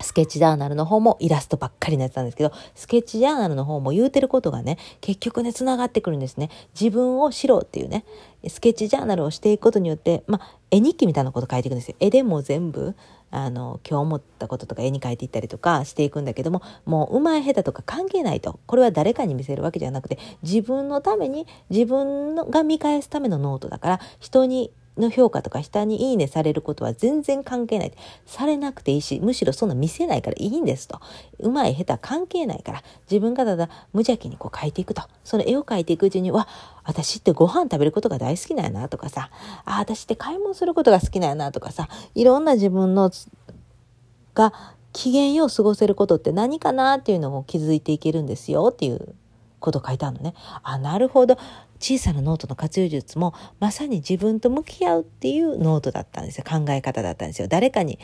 [0.00, 6.50] スケッチジャーナルの方もイラストばっかりのやつなんですけど、スケッチジャーナルの方も言うてることがね、結局ね、繋がってくるんですね。
[6.78, 8.04] 自分を知ろうっていうね、
[8.48, 11.96] スケッチジャーナルをしていくことによって、まあ、絵日記みたいなこと書いていくんですよ。
[12.00, 12.94] 絵でも全部、
[13.30, 18.60] あの、今日思ったこととか絵に書いていったりとかしていくんだけども、もう、うまい下手とか関係ないと。
[18.66, 27.92] これは誰かに見せるわけじゃなくて、自分のために、自分のが見返すためのノートだから、人にの評価とか下にいいねされることは全然関係ない。
[28.26, 31.00] されなくていいし、むしろそんな見せないからいいんですと。
[31.40, 35.02] うまい下手関係ないから、自分がただ無邪気にこう描いていくと。
[35.24, 36.46] その絵を描いていくうちに、わ、
[36.84, 39.30] 私ってご飯食べることが大好きなんやなとかさ、
[39.64, 43.10] あ、私って買い物することが好きなんやなとかさ、いろんな自分の
[44.34, 44.52] が
[44.92, 49.14] 機嫌よう過ごせることって何かなっていうのを気づいていけるんですよっていう
[49.58, 50.34] こと書いてあるのね。
[50.62, 51.36] あ、なるほど。
[51.84, 56.44] 小さなノートの活用術もまさに自分と向き合うっていうノートだったんですよ。
[56.48, 57.46] 考え方だったんですよ。
[57.46, 57.98] 誰かに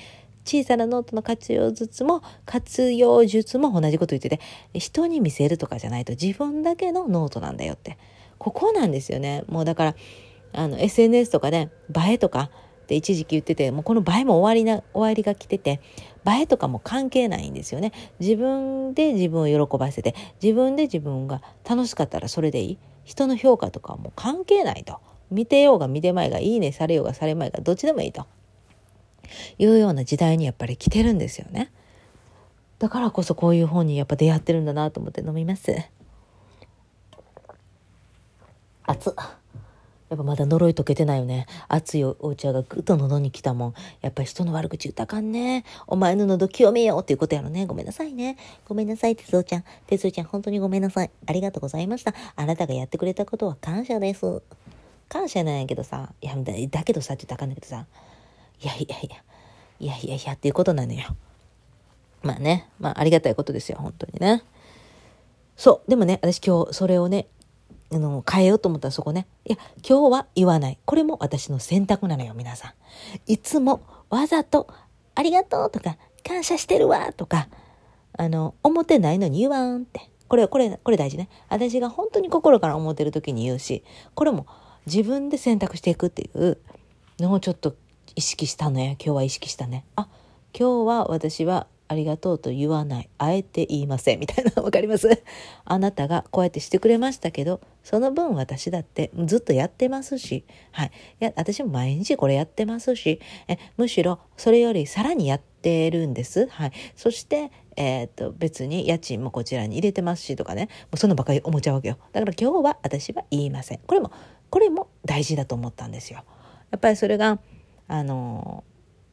[0.44, 4.40] 小さなノートの活用術も活用術も同じこと言ってて
[4.74, 7.96] 人に見せるとかじゃないと自分だけのノートなんだよって
[8.36, 9.94] ここなんですよねもうだから
[10.52, 12.50] あの SNS とかで、映えとか
[12.82, 15.80] って一時期言っててもうこの映えも終わりな終わりが来てて
[16.26, 22.78] 映えとかも関係ないんですよね自分で自分を喜ばせて自分で自分が楽しかったらそれでいい
[23.10, 25.00] 人の評価とかはもう関係ないと。
[25.32, 28.24] 見てようが見てまいがいいねされようがされまいがどっちでもいいと。
[29.58, 31.72] いうような時代にやっぱり来てるんですよね。
[32.78, 35.74] だからこそこういう本にやっぱ出会ってるんだなと思って飲みます。
[38.86, 39.12] 熱っ。
[40.10, 41.46] やっぱまだ呪い解けてないよね。
[41.68, 43.74] 熱いお茶がぐっと喉に来たもん。
[44.00, 45.64] やっぱり人の悪口言ったかんね。
[45.86, 47.64] お前の喉清めようっていうことやろね。
[47.64, 48.36] ごめんなさいね。
[48.66, 49.64] ごめんなさい、哲夫ちゃん。
[49.86, 51.10] 哲夫ちゃん、本当にごめんなさい。
[51.26, 52.12] ありがとうございました。
[52.34, 54.42] あなたがやってくれたことは感謝です。
[55.08, 56.12] 感謝なんやけどさ。
[56.20, 57.86] いや、だだけどさって言ったらあかんだけどさ。
[58.60, 59.16] いやいやいや。
[59.78, 61.04] いやいやいやっていうことなのよ。
[62.24, 62.68] まあね。
[62.80, 63.78] まあありがたいことですよ。
[63.80, 64.42] 本当にね。
[65.56, 65.90] そう。
[65.90, 67.28] でもね、私今日それをね、
[67.92, 69.26] あの、変えようと思ったらそこね。
[69.44, 70.78] いや、今日は言わない。
[70.84, 72.72] これも私の選択なのよ、皆さん。
[73.26, 74.68] いつもわざと、
[75.14, 77.48] ありがとうとか、感謝してるわとか、
[78.16, 80.10] あの、思ってないのに言わんって。
[80.28, 81.28] これ、これ、これ大事ね。
[81.48, 83.82] 私が本当に心から思ってる時に言うし、
[84.14, 84.46] これも
[84.86, 86.58] 自分で選択していくっていう
[87.18, 87.74] のをちょっと
[88.14, 88.92] 意識したのよ。
[88.92, 89.84] 今日は意識したね。
[89.96, 90.08] あ、
[90.56, 93.10] 今日は私はありがとうと言わない。
[93.18, 94.20] あえて言いません。
[94.20, 95.24] みたいな わかります？
[95.64, 100.92] あなたがこうやってしてくれましたけど、その分私だってずっとやってますし、はい。
[101.20, 106.46] いや、私も毎日これやってますし、えむしろそれよりさらにやってるんです。
[106.46, 106.72] はい。
[106.94, 111.98] そして、えー、っと、別に家賃もこちらに入れてますしとかね、もうそんなばかり思っちゃうわけよ。
[112.12, 113.80] だから今日は私は言いません。
[113.84, 114.12] これも、
[114.48, 116.22] これも大事だと思ったんですよ。
[116.70, 117.40] やっぱりそれが、
[117.88, 118.62] あの、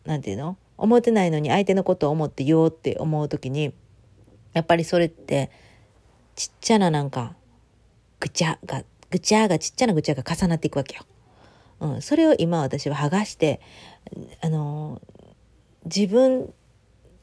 [0.06, 0.58] なんていうの？
[0.78, 3.74] 思ってないのに相手のことを思って言おうって思う時に
[4.54, 5.52] やっぱりそれって
[6.36, 7.36] ちっちゃななんか
[8.20, 11.04] ぐちゃがぐちゃがちっちゃなぐちゃが重なっていくわけよ。
[11.80, 13.62] うん、それを今私は剥がして
[14.42, 15.02] あの
[15.86, 16.52] 自分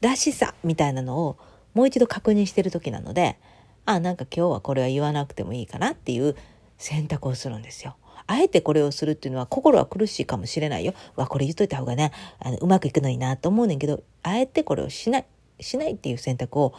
[0.01, 1.37] らしさみたいなのを
[1.73, 3.37] もう一度確認してる時なので
[3.85, 6.35] あなんか今日はこれは言わなくてもいいかなっていう
[6.77, 7.95] 選択をするんですよ。
[8.27, 10.93] あえてこれをするっていうのは心は苦しいかもしれないよ。
[11.15, 15.25] わ、これ言っといた方がね、あのうまくいくのになと思うねんけど、あえてこれをしない、
[15.59, 16.73] しないっていう選択を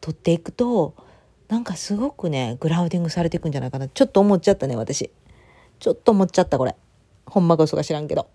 [0.00, 0.94] 取っていくと、
[1.48, 3.88] なんかすごくね、グラウンディングされていくんじゃないかな。
[3.88, 5.10] ちょっと思っちゃったね、私。
[5.78, 6.74] ちょっと思っちゃった、これ。
[7.26, 8.28] ほんまか嘘か知らんけど。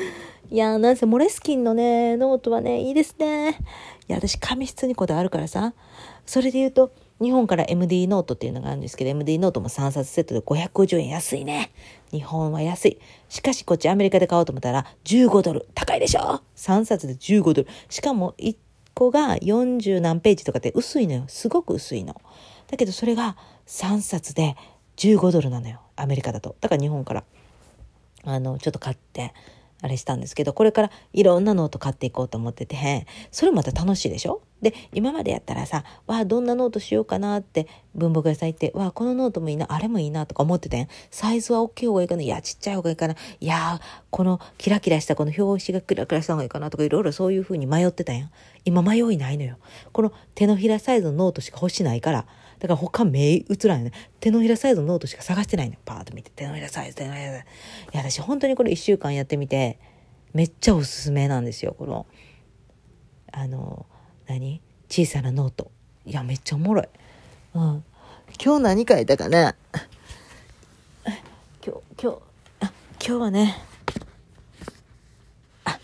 [0.50, 3.58] いやー、なんせモレスキンのね、ノートはね、いいですね。
[4.08, 5.74] いや、私、紙質にこだわるからさ。
[6.26, 11.70] それで言うと、日本から MD ノートっていうのがあるんですけど、MD ノートも3冊セットで550円安いね。
[12.10, 12.98] 日本は安い。
[13.28, 15.68] しかしこっちアメリカで買おうと思ったら15ドル。
[15.74, 17.68] 高いでしょ ?3 冊で15ドル。
[17.90, 18.56] しかも1
[18.94, 21.24] 個が40何ページとかって薄いのよ。
[21.28, 22.20] すごく薄いの。
[22.68, 24.56] だけどそれが3冊で
[24.96, 25.80] 15ドルなのよ。
[25.96, 26.56] アメリカだと。
[26.60, 27.24] だから日本から、
[28.24, 29.34] あの、ちょっと買って、
[29.82, 40.88] あれしたんですけど、これからいろんなノート買っていこうと思ってて、それまた楽しいでしょで、今までやったらさ、わあ、どんなノートしようかなって文房具屋さん行って、わあ、このノートもいいな、あれもいいなとか思っててん。
[41.10, 48.30] サイズは大きい方がいいかな、いや、ちっちゃい方がいいかな、いやこのキラキラしたこの表紙がキラキラした方がいいかなとかいろいろそういう風に迷ってたやん。
[48.64, 49.56] 今迷いないのよ。
[49.92, 52.26] この手のひらサイズのノートしか欲しないから、
[52.58, 53.92] だから他目映らないね。
[54.20, 57.44] 手のひらサイズのノートしか探してないの、パーッと見て、手のひらサイズ、手のひらサイズ。
[57.94, 59.78] いや、私本当にこれ一週間やってみて、
[60.32, 62.06] めっちゃおすすめなんですよこの
[63.32, 63.86] あの
[64.30, 64.60] 何？
[64.88, 65.70] 小さなノート。
[66.06, 66.88] いやめっちゃおもろい、
[67.54, 67.84] うん、
[68.42, 69.54] 今日何書いたかね？
[71.64, 72.18] 今日今日
[72.60, 72.72] あ
[73.04, 73.56] 今日はね。
[75.64, 75.78] あ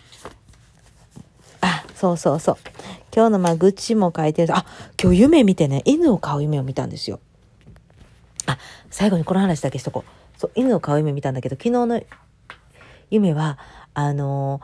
[1.60, 2.56] あそうそうそう。
[3.14, 4.64] 今日のまあ愚痴も書いてるあ
[5.02, 5.82] 今日夢見てね。
[5.84, 7.18] 犬を飼う夢を見たんですよ。
[8.46, 8.58] あ
[8.90, 10.38] 最後にこの話だけしとこう。
[10.38, 12.00] そう犬を飼う夢見たんだけど昨日の
[13.10, 13.58] 夢は
[13.94, 14.60] あの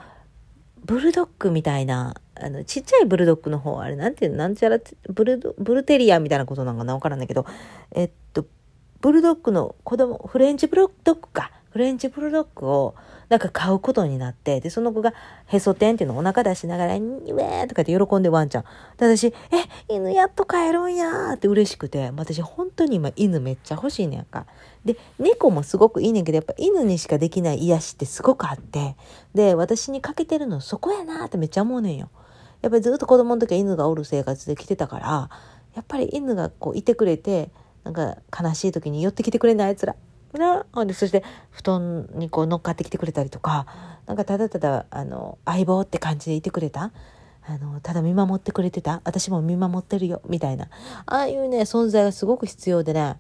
[0.84, 4.38] ブルドッグみたいなあのちっちゃいブルドッグの方あれなんていうの？
[4.38, 6.94] なんちゃらブルブルテリアみたいなことなんかな？
[6.94, 7.46] 分からんだけど
[7.92, 8.46] えっと
[9.00, 12.94] ブルドッグの子供フレンチブルドッグかフレンチブルドッグを
[13.28, 15.14] なんか買うことになって、で、その子が
[15.46, 18.64] へそ天っていうのをお腹出しながら、にウェーとかって喜んでワンちゃん。
[18.98, 19.32] で、私、え、
[19.88, 24.44] 犬やっと帰るんやって嬉しくて、私本当に今犬めっちゃ欲しいねんか。
[24.84, 28.96] で、猫もすごくいいねんけど、やっぱ犬にしかできない癒しってすごくあって、
[29.34, 32.10] で、私にかけてるのそこやなーってめっちゃ思うねんよ。
[32.62, 35.30] やっぱりずっと子供の時は犬がおる生活で来てたから、
[35.74, 37.50] やっぱり犬がこういてくれて、
[37.84, 39.96] なんか悲しい時に寄ってきてくれないあいつら。
[40.32, 43.66] なそして布団にこう乗っかってきてくれたりとか
[44.06, 46.90] なんかただただあの相棒って感じでいてくれた。
[47.44, 49.02] あのただ見守ってくれてた。
[49.04, 50.68] 私も見守ってるよみたいな。
[51.06, 53.16] ああいうね存在がすごく必要でね。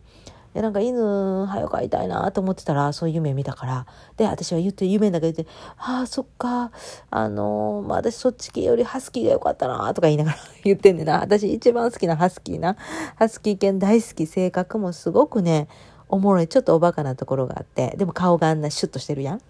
[0.54, 3.86] やなんか犬早く会いたいなと思ってたらそういう夢見たから。
[4.16, 6.70] で私は言って夢の中で言って「ああそっか。
[7.10, 11.20] あのまあ私そっち系よりハスキーが良かったな」とか言いながら 言ってんねんな。
[11.20, 12.76] 私一番好きなハスキーな
[13.16, 15.68] ハスキー犬大好き性格もすごくね
[16.08, 16.48] おもろい。
[16.48, 17.94] ちょっとおバカなところがあって。
[17.96, 19.38] でも顔があんなシュッとしてるやん。
[19.38, 19.42] だ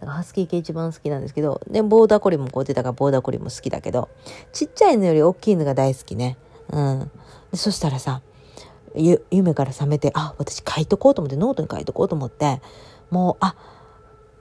[0.00, 4.08] からハスキー系一番好きなんですけどでボーダーコリもこう出たからボーダーコリも好きだけど
[4.52, 6.36] ちっちゃいのより大きいのが大好きね。
[6.70, 7.10] うん。
[7.50, 8.22] でそしたらさ
[9.30, 12.60] 夢から覚めてあ私書いとこうと思ってノートに書いとこうと思って
[13.10, 13.54] もうあ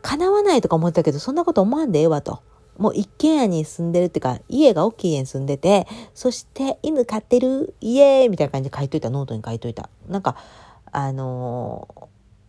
[0.02, 2.42] 叶わないとか思ってたけどそんなこと思わんでええわと。
[2.78, 9.90] もう一軒家に住んでるっていうか、家が大きい家に住んでて、そして犬飼ってる、イエーイみたいな感じで書いといた、ノートに書いといた。
[10.08, 10.36] なんか、
[10.92, 11.88] あの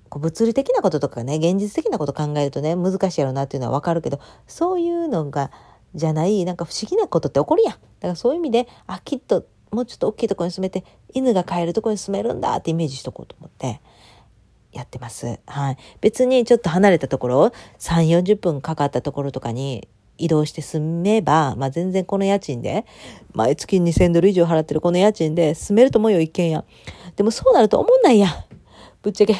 [0.09, 5.51] こう物理的なこととかね現実的なこと考えるとね難しいやろうなっていうのはわかるけどそういうのが
[5.95, 13.81] じゃないなんか不思議なことって起こるやんだからそういう意味であきっともうちょっと大きいところに住めて犬が飼えるところに住めるんだってイメージしとこうと思って
[14.73, 15.39] やってます。
[15.47, 15.77] はい。
[16.01, 22.85] 別にちょっと離れたところ3、40分かかったところとかに移動して住めば、まあ全然この家賃で、
[23.33, 26.65] 毎月2000ドル以上払ってるこの家賃で住めると思うよ、一軒家。
[27.17, 28.31] でもそうなると思んないやん。
[29.03, 29.37] ぶっちゃけ、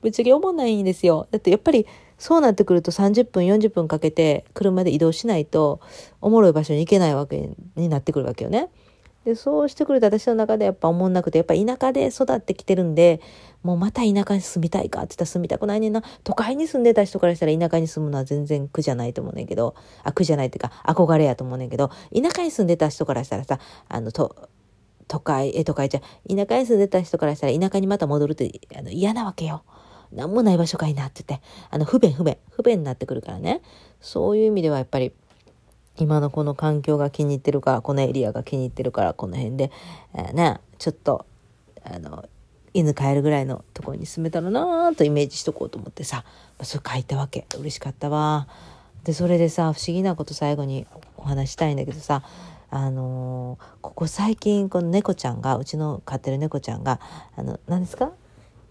[0.00, 1.28] ぶっちゃけ思んないんですよ。
[1.30, 1.86] だってやっぱり
[2.18, 5.80] そうなってくると30分、40分かけて車で移動しないと、
[6.20, 8.68] おもろい場所に行けないわけになってくるわけよね。
[9.24, 13.20] で、そうしてくると私の中でやっぱ思んなくて、やっぱ田舎で育ってきてるんで、
[13.62, 16.02] もうまた田舎に住みたいかって言ったら住みたくないねんな。
[16.24, 24.48] 都会に住んでた人からしたら田舎に住むのは全然苦じゃないと思うねんけど、あ、苦じゃないっていうか憧れやと思うねんけど、田舎に住んでた人からしたらさ、あの、と、
[25.06, 29.62] 都会、え、都会じゃ、田舎に住んでた人からしたら田舎にまた戻るってあの嫌なわけよ。
[30.12, 33.62] なんもない場所かいなって言って、あの、不便、不便、不便になってくるからね。
[34.00, 35.12] そういう意味ではやっぱり、
[35.96, 39.70] 今のこの環境が気に入ってるから、このエリアが気に入ってるから、この辺で、
[40.14, 41.26] えー、ね、ちょっと、
[41.84, 42.28] あの、
[42.74, 46.24] 犬飼えるぐらいのところに住めたらなーとイメージしとこうと思ってさ、
[46.58, 47.46] まあ、それ書いたわけ。
[47.56, 48.48] 嬉しかったわ。
[49.04, 52.22] で、それでさ、不思議なこと最後にお話したいんだけどさ、
[52.74, 57.00] あのー、ここ最近この猫ちゃんがうちの飼ってる猫ちゃんが
[57.36, 58.12] あの何ですか？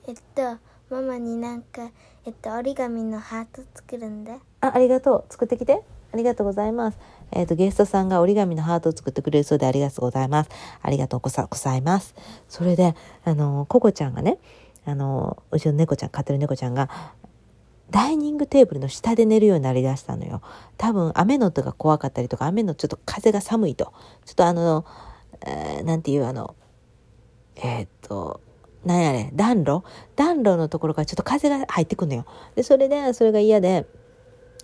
[0.07, 0.57] えっと
[0.89, 1.91] ママになんか
[2.25, 6.99] えっと折り紙のハート作るんであありがとう作ってきてありがとうございます
[7.31, 10.49] えっ、ー、とゲストさんが折り紙のハートを作ってくれるそうでありがとうございます
[10.81, 12.15] ありがとうございます
[12.49, 14.37] それであの、ココちゃんがね
[14.85, 16.89] あの、うちの猫ちゃん飼ってる猫ちゃんが
[17.91, 20.41] ダイニングテーブルの下で寝るようになりだしたのよ。
[20.77, 23.93] 多分雨の音が怖かったりとか、雨のちょっと風が寒いと。
[24.25, 24.85] ちょっとあの、
[25.45, 26.55] えー、なんていうあの、
[27.57, 28.39] えー、っと、
[28.85, 29.83] なんやね暖炉？
[30.15, 32.25] 暖炉のところからちょっと風が入ってくんのよ。
[32.55, 33.85] で、それで、それが嫌で、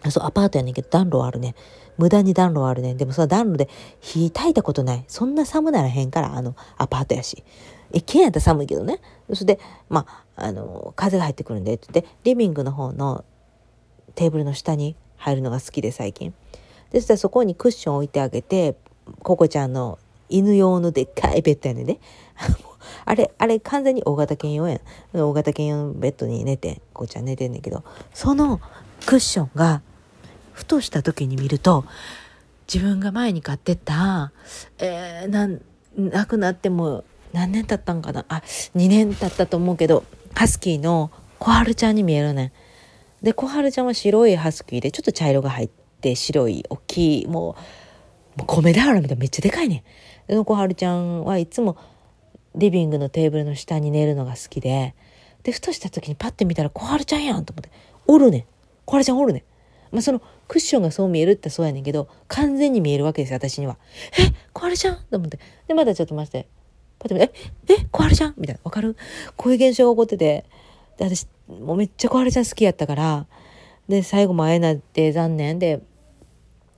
[0.10, 1.55] そう、アパートやねんけど暖炉あるね。
[1.97, 2.93] 無駄に暖炉あるね。
[2.93, 5.03] でもその暖炉で火焚いたことない。
[5.07, 7.43] そんな寒ならへんから、あの、アパートやし。
[7.91, 8.99] 一軒やったら寒いけどね。
[9.33, 10.05] それで、ま
[10.36, 13.25] あ、あの、風が入ってくるんで、って言って、リビングの方の
[14.15, 16.33] テーブルの下に入るのが好きで、最近。
[16.91, 18.75] で、そしたらそこにクッション置いてあげて、
[19.23, 21.99] ココちゃんの犬用のでっかいベッドやねんね。
[23.05, 24.81] あれ、あれ完全に大型犬用やん。
[25.19, 27.83] 大型犬用のベッドに寝て、ココちゃん寝てんねんけど、
[28.13, 28.60] その
[29.08, 29.82] クッションが、
[30.54, 31.86] ふとした時に見ると、
[32.72, 34.34] 自分が前に買ってた、
[34.80, 35.62] えー、なん、
[35.98, 38.26] 亡くなっても何年経ったんかな？
[38.30, 38.43] あ
[38.76, 40.04] 2年経ったと思うけど
[40.36, 42.54] ハスキーの小春ちゃんに見えるね
[43.22, 45.70] で小春ちゃんは白いハスキーでちょっと茶色が入っ
[46.02, 47.32] て白い大きいも
[48.38, 49.84] うもう米俵みたいなめっちゃでかいね
[50.28, 51.78] での小春ちゃんはいつも
[52.54, 54.93] リビングのテーブルの下に寝るのが好きで。
[55.43, 57.72] でふとした時にパッて見たら小春ちゃんやんと思って
[58.06, 58.43] おるねん。
[58.88, 59.43] 小春ちゃんおるね。
[59.91, 63.78] まあそのクッションがそう見えるってそうやねんけど完全に見えるわけですよ私には。
[64.17, 65.39] え小春ちゃんと思って。
[65.67, 66.47] でまだちょっと待って。
[67.00, 67.32] パッて
[67.69, 68.34] え、え、小春ちゃん？
[68.38, 68.62] みたいな。
[68.63, 68.95] わかる？
[69.36, 70.45] こういう現象が起こってて、
[70.97, 73.28] で、私、もうめっちゃ小春ちゃん好きやったから、
[73.88, 75.60] で、最後も会えなって残念。
[75.60, 75.84] で、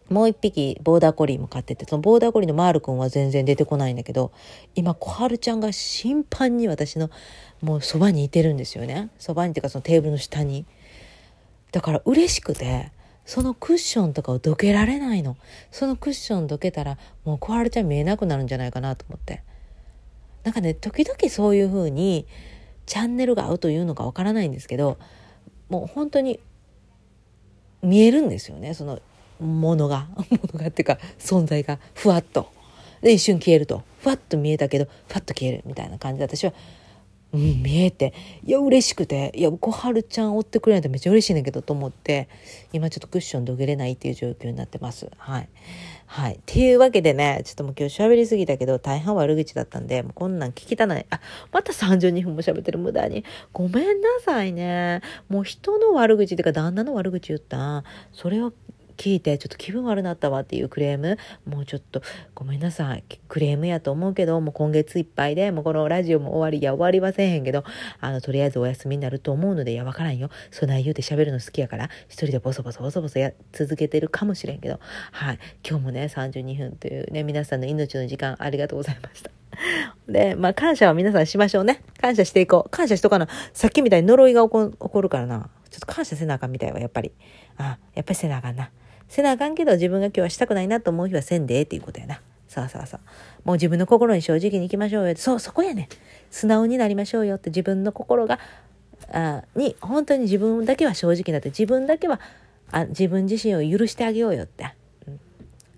[0.10, 4.34] もう一匹ボーダーコリーも飼ってて、そのボーダーコリーのマール君は全然出てこないんだけど、
[4.76, 7.10] 今小春ちゃんが頻繁に私の
[7.62, 9.12] もうそばにいてるんですよね。
[9.20, 10.66] そばにっていうかそのテーブルの下に。
[11.72, 12.92] だから嬉しくて、
[13.26, 15.38] そのクッションとかをどけられないの。
[15.72, 19.44] そのクッションどけたらもう小春ちゃん見えなくなるんじゃないかなと思って。
[20.44, 22.26] なんかね時々そういう風に
[22.86, 24.98] チャンネルが合うというのかわからないんですけど
[25.70, 26.40] もう本当に
[27.84, 28.74] 見えるんですよね。
[28.74, 29.00] その
[29.40, 30.08] ものが。
[30.32, 31.80] ものがっていうか存在が。
[31.94, 32.50] ふわっと。
[33.02, 33.84] で一瞬消えると。
[34.00, 36.54] ふわっと見えたけどふわっと消えるみたいな感じで私は
[37.32, 38.14] うん、見えて
[38.44, 42.28] いや嬉しくていや小春ちゃん追ってくれないとめっちゃ嬉しいねんけどと思って
[42.74, 45.50] 今ちょっとクッションどげれないっていう状況になってますはい。
[46.12, 46.38] はい。
[46.38, 51.06] っていうわけでね、ちょっともう今日喋りすぎたけど、大半悪口だったんで、もうこんなん聞きたない。
[51.12, 53.24] あ、また32分も喋ってる無駄に。
[53.54, 55.02] ごめんなさいね。
[55.30, 57.84] もう人の悪口っていうか、旦那の悪口言った。
[58.12, 58.54] それを
[59.00, 62.02] 聞いてちょっと気分悪なったわっていうクレームもうちょっと
[62.36, 67.64] ごめんなさいクレームやと思うけどもう今月いっぱいでもうこのラジオも終わりや終わりませんへんけど
[68.02, 74.82] あのとりあえずお休みになると思うのでいやわからんよそない言うて喋るの好きやから一人でボソボソボソボソや続けてるかもしれんけど
[75.14, 79.32] はい今日もね32分というね皆さんの命の時間ありがとうございました。
[80.08, 81.82] で、まあ感謝は皆さんしましょうね。
[82.00, 82.70] 感謝していこう。
[82.70, 83.28] 感謝しとかな。
[83.54, 85.50] さっきみたいに呪いが起こるからな。
[85.70, 87.12] ちょっと感謝せなあかんみたいわ、やっぱり。
[87.58, 88.72] あ、やっぱりせなあかんな。
[89.10, 92.22] せなあかんけど自分が今日はしたくないなと思う日はせんでっていうことやな。
[92.48, 93.10] さあさあさあ。
[93.44, 95.16] もう自分の心に正直に行きましょうよ。
[95.18, 95.90] そう、そこやね。
[96.32, 98.40] 素直になりましょうよって自分の心が、
[99.12, 102.20] あに、本当に自分だけは正直になって自分だけは
[102.72, 104.74] あ自分自身を許してあげようよって。
[105.08, 105.20] うん、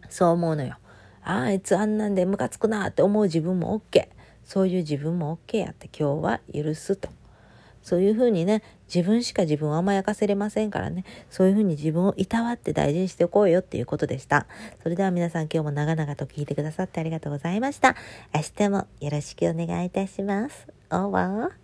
[0.09, 0.77] そう思うのよ。
[1.23, 4.07] ああいつあんなんでムカつくなって思う自分も OK。
[4.43, 7.09] そういう自分も OK やって今日は許すと。
[7.81, 8.63] そういうふうにね、
[8.93, 14.47] 自分しか自分を甘やかせれませんからね、そういうふうに自分をいたわって大事にしておこうよっていうことでした。
[14.83, 17.95] それでは皆さん今日も長々と聞いてくださってありがとうございました。
[18.33, 20.67] 明日もよろしくお願いいたします。
[20.91, 21.60] オーバー。